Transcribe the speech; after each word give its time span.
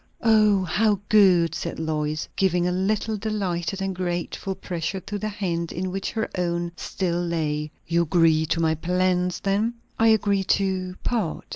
"Oh! 0.23 0.63
how 0.63 0.99
good!" 1.09 1.53
said 1.53 1.77
Lois, 1.77 2.27
giving 2.35 2.67
a 2.67 2.71
little 2.71 3.17
delighted 3.17 3.83
and 3.83 3.93
grateful 3.95 4.55
pressure 4.55 4.99
to 5.01 5.19
the 5.19 5.29
hand 5.29 5.71
in 5.71 5.91
which 5.91 6.13
her 6.13 6.27
own 6.35 6.71
still 6.75 7.21
lay. 7.23 7.69
"You 7.85 8.01
agree 8.01 8.47
to 8.47 8.59
my 8.59 8.73
plans, 8.73 9.41
then?" 9.41 9.75
"I 9.99 10.07
agree 10.07 10.43
to 10.43 10.95
part. 11.03 11.45